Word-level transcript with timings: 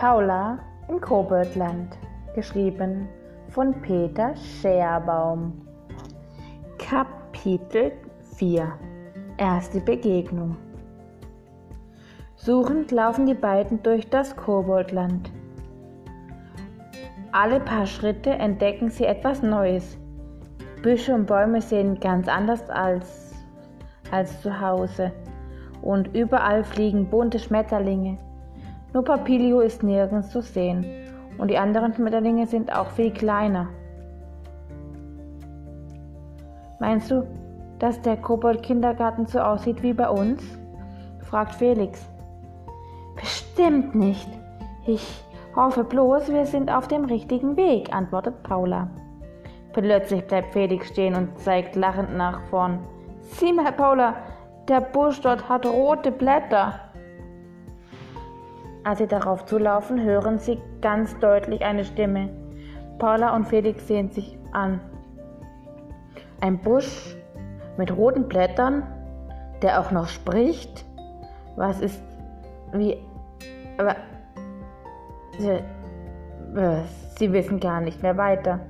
Paula 0.00 0.58
im 0.88 0.98
Koboldland, 0.98 1.98
geschrieben 2.34 3.06
von 3.50 3.82
Peter 3.82 4.34
Scherbaum. 4.34 5.52
Kapitel 6.78 7.92
4 8.36 8.66
Erste 9.36 9.78
Begegnung 9.82 10.56
Suchend 12.34 12.90
laufen 12.92 13.26
die 13.26 13.34
beiden 13.34 13.82
durch 13.82 14.08
das 14.08 14.34
Koboldland. 14.34 15.30
Alle 17.32 17.60
paar 17.60 17.84
Schritte 17.84 18.30
entdecken 18.30 18.88
sie 18.88 19.04
etwas 19.04 19.42
Neues. 19.42 19.98
Büsche 20.82 21.14
und 21.14 21.26
Bäume 21.26 21.60
sehen 21.60 22.00
ganz 22.00 22.26
anders 22.26 22.70
als, 22.70 23.34
als 24.10 24.40
zu 24.40 24.62
Hause. 24.62 25.12
Und 25.82 26.16
überall 26.16 26.64
fliegen 26.64 27.10
bunte 27.10 27.38
Schmetterlinge. 27.38 28.16
Nur 28.92 29.04
Papilio 29.04 29.60
ist 29.60 29.82
nirgends 29.82 30.30
zu 30.30 30.42
sehen 30.42 30.84
und 31.38 31.48
die 31.48 31.58
anderen 31.58 31.94
Schmetterlinge 31.94 32.46
sind 32.46 32.74
auch 32.74 32.90
viel 32.90 33.12
kleiner. 33.12 33.68
Meinst 36.80 37.10
du, 37.10 37.26
dass 37.78 38.00
der 38.02 38.16
Kobold-Kindergarten 38.16 39.26
so 39.26 39.38
aussieht 39.38 39.82
wie 39.82 39.92
bei 39.92 40.08
uns? 40.08 40.42
fragt 41.20 41.54
Felix. 41.54 42.08
Bestimmt 43.14 43.94
nicht. 43.94 44.28
Ich 44.86 45.24
hoffe 45.54 45.84
bloß, 45.84 46.32
wir 46.32 46.46
sind 46.46 46.70
auf 46.70 46.88
dem 46.88 47.04
richtigen 47.04 47.56
Weg, 47.56 47.94
antwortet 47.94 48.42
Paula. 48.42 48.88
Plötzlich 49.72 50.26
bleibt 50.26 50.52
Felix 50.52 50.88
stehen 50.88 51.14
und 51.14 51.38
zeigt 51.38 51.76
lachend 51.76 52.16
nach 52.16 52.40
vorn. 52.50 52.80
Sieh 53.20 53.52
mal, 53.52 53.72
Paula, 53.72 54.16
der 54.68 54.80
Busch 54.80 55.20
dort 55.20 55.48
hat 55.48 55.64
rote 55.66 56.10
Blätter. 56.10 56.80
Als 58.82 58.98
sie 58.98 59.06
darauf 59.06 59.44
zulaufen, 59.44 60.02
hören 60.02 60.38
sie 60.38 60.58
ganz 60.80 61.18
deutlich 61.18 61.62
eine 61.62 61.84
Stimme. 61.84 62.30
Paula 62.98 63.34
und 63.36 63.46
Felix 63.46 63.86
sehen 63.86 64.10
sich 64.10 64.38
an. 64.52 64.80
Ein 66.40 66.58
Busch 66.58 67.16
mit 67.76 67.94
roten 67.94 68.26
Blättern, 68.28 68.82
der 69.62 69.80
auch 69.80 69.90
noch 69.90 70.08
spricht. 70.08 70.84
Was 71.56 71.80
ist 71.80 72.02
wie. 72.72 72.96
Aber. 73.78 73.96
Sie, 75.38 75.48
äh, 75.48 76.82
sie 77.18 77.32
wissen 77.32 77.60
gar 77.60 77.80
nicht 77.80 78.02
mehr 78.02 78.16
weiter. 78.16 78.60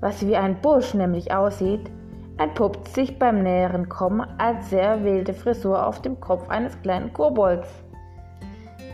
Was 0.00 0.26
wie 0.26 0.36
ein 0.36 0.60
Busch 0.60 0.94
nämlich 0.94 1.32
aussieht, 1.32 1.90
entpuppt 2.38 2.88
sich 2.88 3.18
beim 3.18 3.42
näheren 3.42 3.88
Kommen 3.88 4.26
als 4.38 4.70
sehr 4.70 5.04
wilde 5.04 5.34
Frisur 5.34 5.86
auf 5.86 6.02
dem 6.02 6.20
Kopf 6.20 6.48
eines 6.48 6.80
kleinen 6.82 7.12
Kobolds, 7.12 7.68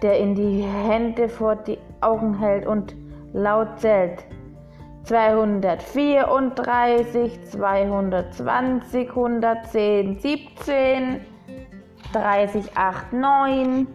der 0.03 0.19
in 0.19 0.35
die 0.35 0.63
Hände 0.63 1.29
vor 1.29 1.57
die 1.57 1.79
Augen 2.01 2.39
hält 2.39 2.67
und 2.67 2.97
laut 3.33 3.79
zählt. 3.79 4.25
234, 5.05 7.45
220, 7.45 9.09
110, 9.09 10.19
17, 10.19 11.21
30, 12.13 12.77
8, 12.77 13.13
9. 13.13 13.87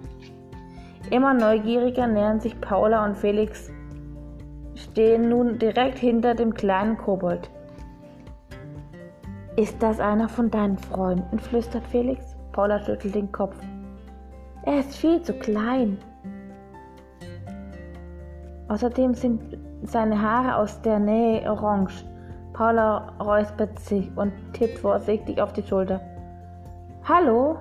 Immer 1.12 1.34
neugieriger 1.34 2.08
nähern 2.08 2.40
sich 2.40 2.60
Paula 2.60 3.06
und 3.06 3.18
Felix, 3.18 3.70
stehen 4.76 5.30
nun 5.30 5.60
direkt 5.60 6.00
hinter 6.00 6.34
dem 6.34 6.54
kleinen 6.54 6.98
Kobold. 6.98 7.50
Ist 9.56 9.84
das 9.84 10.00
einer 10.00 10.28
von 10.28 10.50
deinen 10.50 10.80
Freunden? 10.80 11.38
flüstert 11.38 11.86
Felix. 11.88 12.36
Paula 12.54 12.80
schüttelt 12.80 13.14
den 13.14 13.32
Kopf. 13.32 13.56
Er 14.64 14.80
ist 14.80 14.96
viel 14.96 15.22
zu 15.22 15.34
klein. 15.34 16.00
Außerdem 18.68 19.14
sind 19.14 19.60
seine 19.84 20.20
Haare 20.20 20.56
aus 20.56 20.82
der 20.82 20.98
Nähe 20.98 21.48
orange. 21.52 22.04
Paula 22.54 23.14
räuspert 23.20 23.78
sich 23.78 24.10
und 24.16 24.34
tippt 24.54 24.80
vorsichtig 24.80 25.40
auf 25.40 25.54
die 25.54 25.62
Schulter. 25.62 26.02
Hallo? 27.08 27.58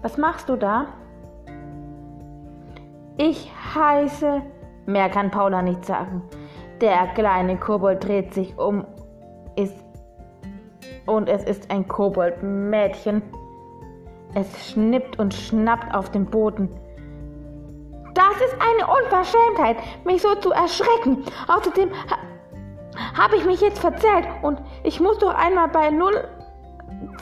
Was 0.00 0.16
machst 0.16 0.48
du 0.48 0.56
da? 0.56 0.86
Ich 3.18 3.52
heiße. 3.74 4.40
Mehr 4.86 5.10
kann 5.10 5.30
Paula 5.30 5.60
nicht 5.60 5.84
sagen. 5.84 6.22
Der 6.80 7.08
kleine 7.08 7.58
Kobold 7.58 8.04
dreht 8.04 8.32
sich 8.32 8.56
um, 8.58 8.86
ist 9.56 9.83
und 11.06 11.28
es 11.28 11.44
ist 11.44 11.70
ein 11.70 11.86
Koboldmädchen. 11.86 13.22
Es 14.34 14.70
schnippt 14.70 15.18
und 15.18 15.32
schnappt 15.32 15.94
auf 15.94 16.10
dem 16.10 16.26
Boden. 16.26 16.68
Das 18.14 18.36
ist 18.46 18.56
eine 18.60 18.86
Unverschämtheit, 18.86 19.76
mich 20.04 20.22
so 20.22 20.34
zu 20.36 20.52
erschrecken. 20.52 21.24
Außerdem 21.48 21.90
ha 21.90 22.18
habe 23.14 23.36
ich 23.36 23.44
mich 23.44 23.60
jetzt 23.60 23.80
verzählt 23.80 24.26
und 24.42 24.60
ich 24.84 25.00
muss 25.00 25.18
doch 25.18 25.34
einmal 25.34 25.68
bei 25.68 25.90
0 25.90 26.12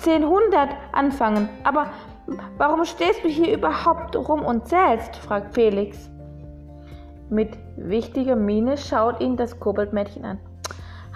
1000 0.04 0.76
anfangen. 0.92 1.48
Aber 1.64 1.86
warum 2.58 2.84
stehst 2.84 3.24
du 3.24 3.28
hier 3.28 3.56
überhaupt 3.56 4.16
rum 4.16 4.44
und 4.44 4.68
zählst? 4.68 5.16
fragt 5.16 5.54
Felix. 5.54 6.10
Mit 7.30 7.56
wichtiger 7.76 8.36
Miene 8.36 8.76
schaut 8.76 9.20
ihn 9.20 9.36
das 9.36 9.58
Koboldmädchen 9.58 10.24
an. 10.24 10.38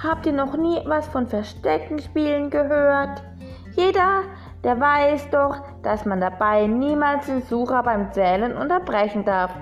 Habt 0.02 0.26
ihr 0.26 0.32
noch 0.32 0.56
nie 0.56 0.80
was 0.84 1.08
von 1.08 1.26
Verstecken 1.26 1.98
spielen 1.98 2.50
gehört? 2.50 3.22
Jeder, 3.76 4.24
der 4.62 4.78
weiß 4.78 5.30
doch, 5.30 5.62
dass 5.82 6.04
man 6.04 6.20
dabei 6.20 6.66
niemals 6.66 7.26
den 7.26 7.40
Sucher 7.42 7.82
beim 7.82 8.12
Zählen 8.12 8.54
unterbrechen 8.54 9.24
darf. 9.24 9.52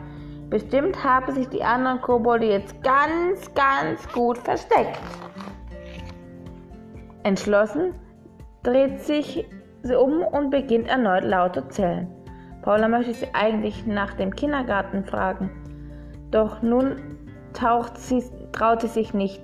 Bestimmt 0.50 1.04
haben 1.04 1.32
sich 1.32 1.48
die 1.50 1.62
anderen 1.62 2.00
Kobolde 2.00 2.46
jetzt 2.46 2.82
ganz, 2.82 3.52
ganz 3.54 4.08
gut 4.12 4.38
versteckt. 4.38 4.98
Entschlossen 7.22 7.94
dreht 8.64 9.02
sich 9.02 9.48
sie 9.82 9.96
um 9.96 10.22
und 10.22 10.50
beginnt 10.50 10.88
erneut 10.88 11.24
laut 11.24 11.54
zu 11.54 11.68
zählen. 11.68 12.08
Paula 12.62 12.88
möchte 12.88 13.14
sie 13.14 13.28
eigentlich 13.34 13.86
nach 13.86 14.14
dem 14.14 14.34
Kindergarten 14.34 15.04
fragen, 15.04 15.50
doch 16.30 16.60
nun 16.62 16.96
taucht 17.52 17.98
sie, 17.98 18.24
traut 18.52 18.80
sie 18.80 18.88
sich 18.88 19.14
nicht 19.14 19.40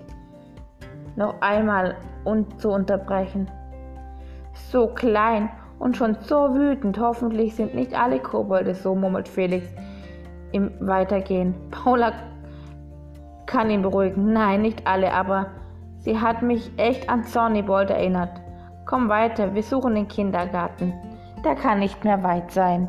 noch 1.17 1.41
einmal 1.41 1.97
und 2.25 2.61
zu 2.61 2.71
unterbrechen. 2.71 3.51
So 4.71 4.89
klein 4.89 5.51
und 5.79 5.97
schon 5.97 6.17
so 6.21 6.55
wütend. 6.55 6.99
Hoffentlich 6.99 7.57
sind 7.57 7.75
nicht 7.75 7.99
alle 7.99 8.19
Kobolde 8.19 8.75
so, 8.75 8.95
murmelt 8.95 9.29
Felix 9.29 9.67
im 10.53 10.71
Weitergehen. 10.81 11.55
Paula 11.71 12.13
kann 13.47 13.71
ihn 13.71 13.83
beruhigen. 13.83 14.33
Nein, 14.33 14.63
nicht 14.63 14.87
alle, 14.87 15.13
aber 15.13 15.47
sie 15.99 16.19
hat 16.21 16.43
mich 16.43 16.71
echt 16.77 17.09
an 17.09 17.25
Zornibold 17.25 17.91
erinnert. 17.91 18.41
Komm 18.87 19.09
weiter, 19.09 19.55
wir 19.55 19.63
suchen 19.63 19.95
den 19.95 20.09
Kindergarten. 20.09 20.93
Der 21.45 21.55
kann 21.55 21.79
nicht 21.79 22.05
mehr 22.05 22.23
weit 22.23 22.51
sein. 22.51 22.89